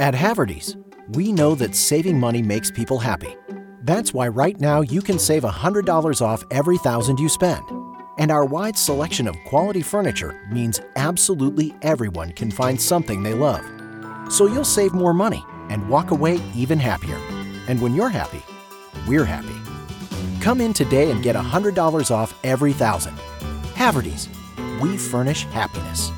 [0.00, 0.76] At Haverty's,
[1.08, 3.34] we know that saving money makes people happy.
[3.82, 7.64] That's why right now you can save $100 off every thousand you spend.
[8.16, 13.64] And our wide selection of quality furniture means absolutely everyone can find something they love.
[14.32, 17.18] So you'll save more money and walk away even happier.
[17.66, 18.42] And when you're happy,
[19.08, 19.56] we're happy.
[20.40, 23.16] Come in today and get $100 off every thousand.
[23.74, 24.28] Haverty's,
[24.80, 26.12] we furnish happiness.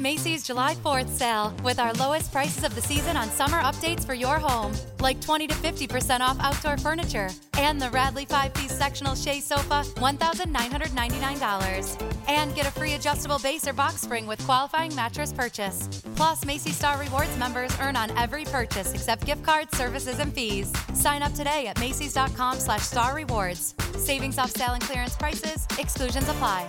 [0.00, 4.14] Macy's July 4th sale with our lowest prices of the season on summer updates for
[4.14, 9.14] your home, like 20 to 50% off outdoor furniture and the Radley 5 piece sectional
[9.14, 12.12] Shea sofa, $1,999.
[12.28, 15.86] And get a free adjustable base or box spring with qualifying mattress purchase.
[16.16, 20.72] Plus, Macy's Star Rewards members earn on every purchase except gift cards, services, and fees.
[20.94, 23.74] Sign up today at Macy's.com slash star rewards.
[23.98, 26.66] Savings off sale and clearance prices, exclusions apply.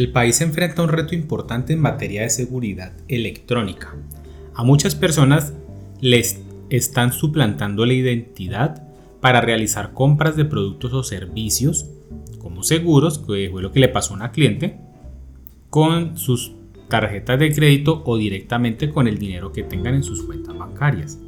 [0.00, 3.94] El país enfrenta un reto importante en materia de seguridad electrónica.
[4.54, 5.52] A muchas personas
[6.00, 8.82] les están suplantando la identidad
[9.20, 11.90] para realizar compras de productos o servicios,
[12.38, 14.80] como seguros, que fue lo que le pasó a una cliente,
[15.68, 16.54] con sus
[16.88, 21.18] tarjetas de crédito o directamente con el dinero que tengan en sus cuentas bancarias.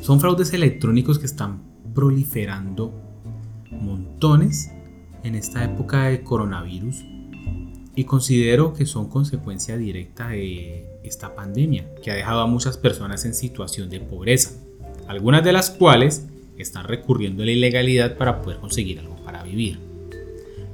[0.00, 1.60] Son fraudes electrónicos que están
[1.92, 2.94] proliferando
[3.68, 4.70] montones
[5.24, 7.04] en esta época de coronavirus
[7.94, 13.24] y considero que son consecuencia directa de esta pandemia que ha dejado a muchas personas
[13.24, 14.52] en situación de pobreza,
[15.08, 16.26] algunas de las cuales
[16.56, 19.78] están recurriendo a la ilegalidad para poder conseguir algo para vivir.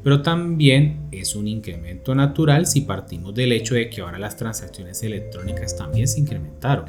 [0.05, 5.03] Pero también es un incremento natural si partimos del hecho de que ahora las transacciones
[5.03, 6.87] electrónicas también se incrementaron.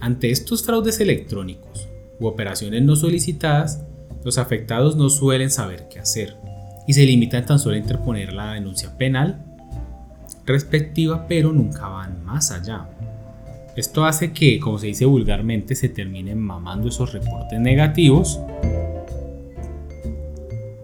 [0.00, 1.88] Ante estos fraudes electrónicos
[2.20, 3.82] u operaciones no solicitadas,
[4.24, 6.36] los afectados no suelen saber qué hacer
[6.88, 9.44] y se limitan tan solo a interponer la denuncia penal
[10.46, 12.88] respectiva, pero nunca van más allá.
[13.76, 18.40] Esto hace que, como se dice vulgarmente, se terminen mamando esos reportes negativos,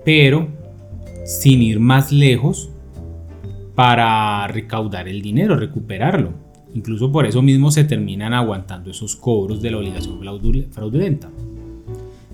[0.05, 0.49] pero
[1.25, 2.69] sin ir más lejos
[3.75, 6.35] para recaudar el dinero, recuperarlo.
[6.75, 10.21] Incluso por eso mismo se terminan aguantando esos cobros de la obligación
[10.71, 11.31] fraudulenta.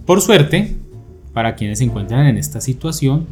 [0.04, 0.74] Por suerte,
[1.32, 3.26] para quienes se encuentran en esta situación,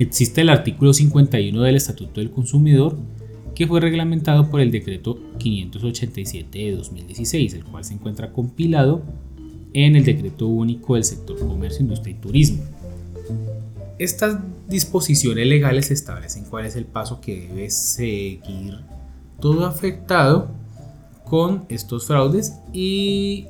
[0.00, 2.96] Existe el artículo 51 del Estatuto del Consumidor
[3.54, 9.02] que fue reglamentado por el decreto 587 de 2016, el cual se encuentra compilado
[9.74, 12.64] en el decreto único del sector comercio, industria y turismo.
[13.98, 14.38] Estas
[14.70, 18.78] disposiciones legales establecen cuál es el paso que debe seguir
[19.38, 20.48] todo afectado
[21.26, 23.48] con estos fraudes y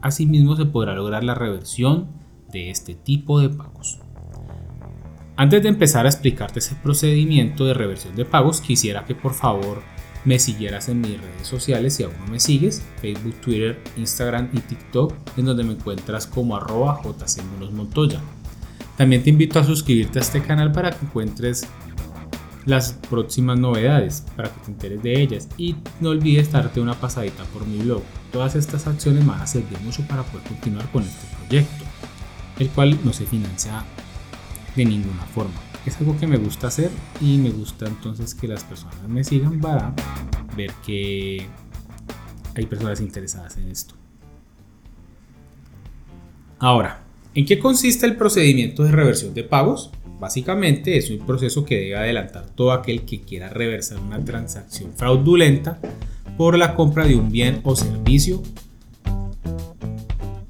[0.00, 2.08] asimismo se podrá lograr la reversión
[2.50, 4.00] de este tipo de pagos.
[5.38, 9.82] Antes de empezar a explicarte ese procedimiento de reversión de pagos, quisiera que por favor
[10.24, 14.58] me siguieras en mis redes sociales si aún no me sigues, Facebook, Twitter, Instagram y
[14.58, 17.00] TikTok, en donde me encuentras como arroba
[17.72, 18.20] Montoya.
[18.96, 21.68] También te invito a suscribirte a este canal para que encuentres
[22.66, 27.44] las próximas novedades, para que te enteres de ellas y no olvides darte una pasadita
[27.52, 28.02] por mi blog.
[28.32, 31.84] Todas estas acciones me van a servir mucho para poder continuar con este proyecto,
[32.58, 33.84] el cual no se financia
[34.78, 35.60] de ninguna forma.
[35.84, 36.90] Es algo que me gusta hacer
[37.20, 39.92] y me gusta entonces que las personas me sigan para
[40.56, 41.46] ver que
[42.54, 43.94] hay personas interesadas en esto.
[46.60, 47.02] Ahora,
[47.34, 49.90] ¿en qué consiste el procedimiento de reversión de pagos?
[50.20, 55.80] Básicamente es un proceso que debe adelantar todo aquel que quiera reversar una transacción fraudulenta
[56.36, 58.42] por la compra de un bien o servicio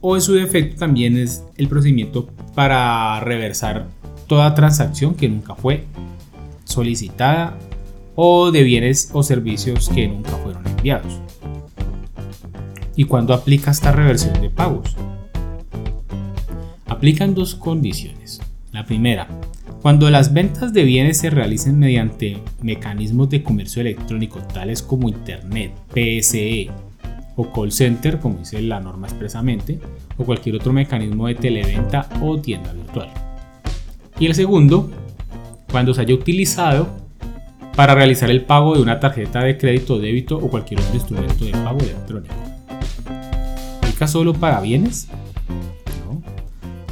[0.00, 3.89] o en su defecto también es el procedimiento para reversar
[4.28, 5.87] toda transacción que nunca fue
[6.65, 7.59] solicitada
[8.15, 11.21] o de bienes o servicios que nunca fueron enviados.
[12.94, 14.97] ¿Y cuándo aplica esta reversión de pagos?
[16.87, 18.41] Aplican dos condiciones.
[18.72, 19.28] La primera,
[19.83, 25.72] cuando las ventas de bienes se realicen mediante mecanismos de comercio electrónico tales como Internet,
[25.95, 26.71] PSE
[27.36, 29.78] o call center, como dice la norma expresamente,
[30.16, 32.87] o cualquier otro mecanismo de televenta o tienda virtual.
[34.20, 34.91] Y el segundo,
[35.70, 36.88] cuando se haya utilizado
[37.76, 41.53] para realizar el pago de una tarjeta de crédito, débito o cualquier otro instrumento de
[41.53, 42.34] pago electrónico.
[43.78, 45.09] ¿Aplica solo para bienes?
[46.04, 46.20] No.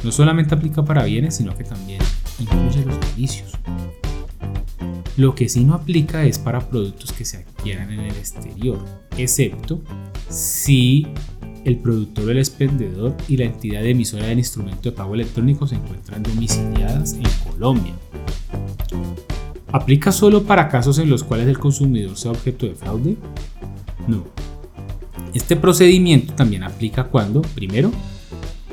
[0.03, 2.01] No solamente aplica para bienes, sino que también
[2.39, 3.51] incluye los servicios.
[5.17, 8.79] Lo que sí no aplica es para productos que se adquieran en el exterior,
[9.17, 9.81] excepto
[10.29, 11.07] si
[11.67, 16.23] el productor, el expendedor y la entidad emisora del instrumento de pago electrónico se encuentran
[16.23, 17.93] domiciliadas en Colombia.
[19.73, 23.17] ¿Aplica solo para casos en los cuales el consumidor sea objeto de fraude?
[24.07, 24.23] No.
[25.33, 27.91] Este procedimiento también aplica cuando, primero,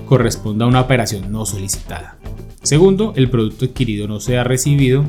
[0.07, 2.17] corresponda a una operación no solicitada.
[2.63, 5.05] Segundo, el producto adquirido no sea recibido.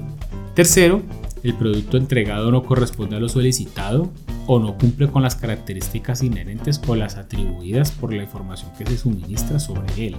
[0.56, 1.04] Tercero,
[1.44, 4.10] el producto entregado no corresponde a lo solicitado
[4.47, 8.97] o no cumple con las características inherentes o las atribuidas por la información que se
[8.97, 10.18] suministra sobre él.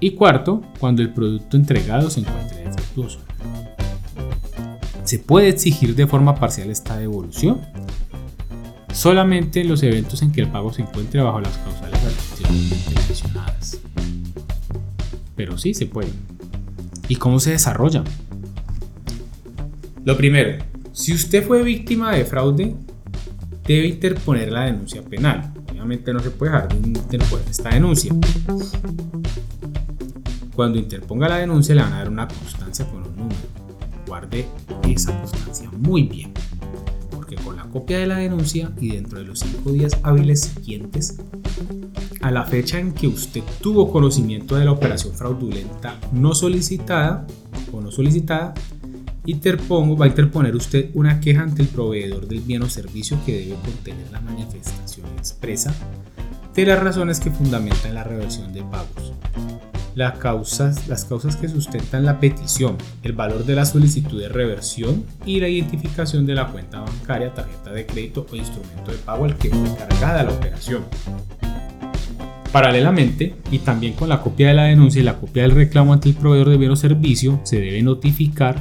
[0.00, 3.20] Y cuarto, cuando el producto entregado se encuentre defectuoso.
[5.04, 7.60] ¿Se puede exigir de forma parcial esta devolución?
[8.92, 13.80] Solamente en los eventos en que el pago se encuentre bajo las causales anteriormente mencionadas.
[15.34, 16.10] Pero sí se puede.
[17.08, 18.04] ¿Y cómo se desarrolla?
[20.04, 20.62] Lo primero,
[20.98, 22.74] si usted fue víctima de fraude,
[23.64, 25.54] debe interponer la denuncia penal.
[25.70, 28.12] Obviamente no se puede dejar de interponer esta denuncia.
[30.56, 33.40] Cuando interponga la denuncia le van a dar una constancia con un número.
[34.08, 34.46] Guarde
[34.88, 36.32] esa constancia muy bien.
[37.12, 41.16] Porque con la copia de la denuncia y dentro de los cinco días hábiles siguientes
[42.22, 47.24] a la fecha en que usted tuvo conocimiento de la operación fraudulenta no solicitada
[47.72, 48.54] o no solicitada,
[49.28, 53.38] interpongo, va a interponer usted una queja ante el proveedor del bien o servicio que
[53.38, 55.74] debe contener la manifestación expresa
[56.54, 59.12] de las razones que fundamentan la reversión de pagos.
[59.94, 65.04] Las causas, las causas que sustentan la petición, el valor de la solicitud de reversión
[65.26, 69.36] y la identificación de la cuenta bancaria, tarjeta de crédito o instrumento de pago al
[69.36, 70.84] que fue cargada la operación.
[72.52, 76.08] Paralelamente, y también con la copia de la denuncia y la copia del reclamo ante
[76.08, 78.56] el proveedor de bien o servicio, se debe notificar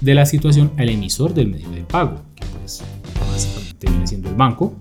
[0.00, 2.82] de la situación al emisor del medio de pago, que pues
[3.30, 4.74] básicamente viene siendo el banco.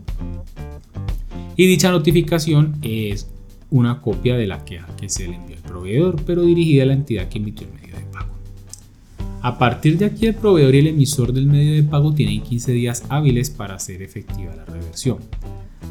[1.56, 3.28] Y dicha notificación es
[3.69, 6.94] una copia de la queja que se le envió al proveedor, pero dirigida a la
[6.94, 8.06] entidad que emitió el medio de pago.
[9.42, 12.72] A partir de aquí, el proveedor y el emisor del medio de pago tienen 15
[12.72, 15.19] días hábiles para hacer efectiva la reversión.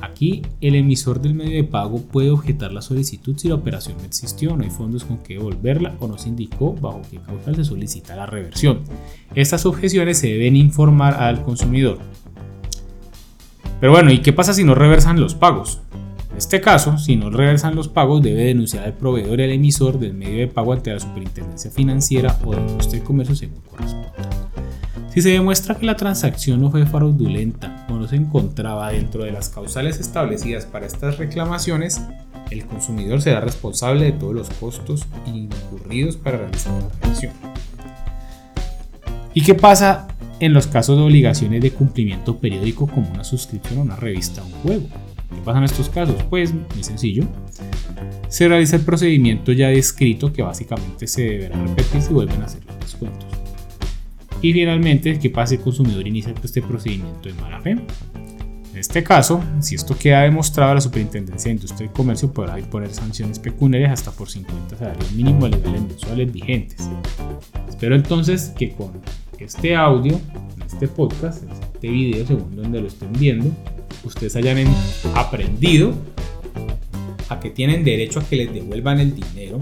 [0.01, 4.05] Aquí, el emisor del medio de pago puede objetar la solicitud si la operación no
[4.05, 7.65] existió, no hay fondos con que devolverla o no se indicó bajo qué causa se
[7.65, 8.81] solicita la reversión.
[9.35, 11.99] Estas objeciones se deben informar al consumidor.
[13.81, 15.81] Pero bueno, ¿y qué pasa si no reversan los pagos?
[16.31, 19.99] En este caso, si no reversan los pagos, debe denunciar al proveedor y al emisor
[19.99, 24.13] del medio de pago ante la Superintendencia Financiera o de Industria y Comercio según corresponda.
[25.17, 29.33] Si se demuestra que la transacción no fue fraudulenta o no se encontraba dentro de
[29.33, 32.03] las causales establecidas para estas reclamaciones,
[32.51, 37.33] el consumidor será responsable de todos los costos incurridos para realizar la revisión.
[39.33, 40.07] ¿Y qué pasa
[40.39, 44.47] en los casos de obligaciones de cumplimiento periódico como una suscripción a una revista o
[44.47, 44.89] un juego?
[45.35, 46.23] ¿Qué pasa en estos casos?
[46.31, 47.25] Pues muy sencillo.
[48.29, 52.65] Se realiza el procedimiento ya descrito que básicamente se deberá repetir si vuelven a hacer
[52.65, 53.27] los descuentos.
[54.43, 57.71] Y finalmente, ¿qué pasa si el consumidor inicia este procedimiento de mala fe?
[57.71, 62.93] En este caso, si esto queda demostrado, la Superintendencia de Industria y Comercio podrá imponer
[62.93, 66.91] sanciones pecuniarias hasta por 50 salarios mínimos legales mensuales vigentes.
[67.69, 68.93] Espero entonces que con
[69.39, 70.21] este audio,
[70.67, 73.51] este podcast, este video, según donde lo estén viendo,
[74.07, 74.67] ustedes hayan
[75.15, 75.95] aprendido
[77.29, 79.61] a que tienen derecho a que les devuelvan el dinero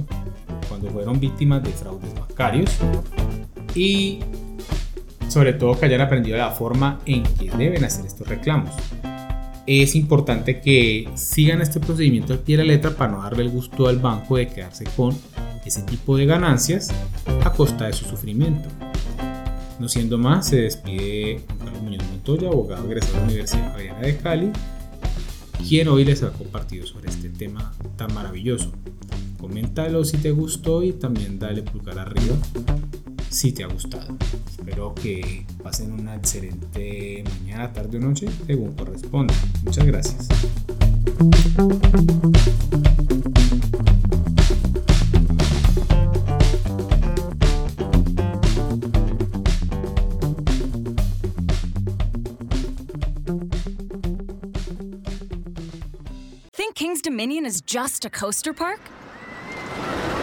[0.68, 2.70] cuando fueron víctimas de fraudes bancarios
[3.74, 4.20] y
[5.28, 8.70] sobre todo que hayan aprendido la forma en que deben hacer estos reclamos.
[9.66, 13.50] Es importante que sigan este procedimiento al pie de la letra para no darle el
[13.50, 15.16] gusto al banco de quedarse con
[15.64, 16.90] ese tipo de ganancias
[17.42, 18.68] a costa de su sufrimiento.
[19.84, 24.16] No siendo más, se despide Carlos Muñoz Montoya, abogado egresado de la Universidad Javeriana de
[24.16, 24.50] Cali,
[25.68, 28.72] quien hoy les ha compartido sobre este tema tan maravilloso.
[29.38, 32.34] Coméntalo si te gustó y también dale pulgar arriba
[33.28, 34.16] si te ha gustado.
[34.48, 39.34] Espero que pasen una excelente mañana, tarde o noche, según corresponda.
[39.64, 40.28] Muchas gracias.
[57.44, 58.80] King's is just a coaster park?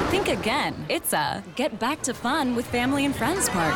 [0.10, 0.74] Think again.
[0.90, 3.76] It's a get back to fun with family and friends park.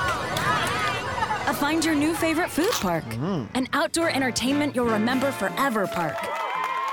[1.47, 3.03] A find your new favorite food park.
[3.03, 3.55] Mm-hmm.
[3.55, 6.17] An outdoor entertainment you'll remember forever park.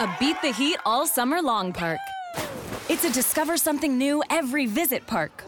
[0.00, 2.00] A beat the heat all summer long park.
[2.90, 5.44] It's a discover something new every visit park.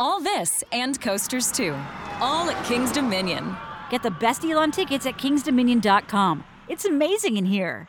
[0.00, 1.76] All this and coasters too.
[2.20, 3.56] All at King's Dominion.
[3.88, 6.42] Get the best deal on tickets at kingsdominion.com.
[6.68, 7.88] It's amazing in here.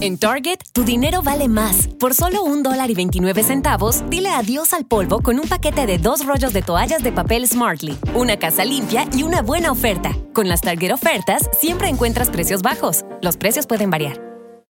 [0.00, 1.86] En Target, tu dinero vale más.
[1.98, 5.98] Por solo un dólar y 29 centavos, dile adiós al polvo con un paquete de
[5.98, 10.16] dos rollos de toallas de papel Smartly, una casa limpia y una buena oferta.
[10.32, 13.04] Con las Target ofertas, siempre encuentras precios bajos.
[13.20, 14.29] Los precios pueden variar.